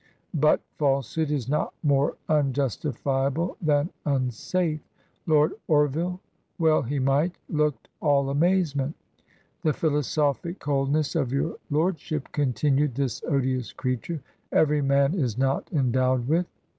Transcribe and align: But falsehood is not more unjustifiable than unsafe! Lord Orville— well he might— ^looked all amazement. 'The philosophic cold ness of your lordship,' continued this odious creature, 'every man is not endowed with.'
But 0.33 0.61
falsehood 0.79 1.29
is 1.29 1.47
not 1.47 1.75
more 1.83 2.15
unjustifiable 2.27 3.55
than 3.61 3.91
unsafe! 4.03 4.79
Lord 5.27 5.53
Orville— 5.67 6.19
well 6.57 6.81
he 6.81 6.97
might— 6.97 7.37
^looked 7.53 7.85
all 7.99 8.31
amazement. 8.31 8.95
'The 9.61 9.73
philosophic 9.73 10.57
cold 10.57 10.91
ness 10.91 11.13
of 11.13 11.31
your 11.31 11.57
lordship,' 11.69 12.29
continued 12.31 12.95
this 12.95 13.21
odious 13.25 13.73
creature, 13.73 14.19
'every 14.51 14.81
man 14.81 15.13
is 15.13 15.37
not 15.37 15.71
endowed 15.71 16.27
with.' 16.27 16.47